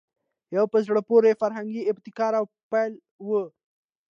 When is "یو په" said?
0.55-0.77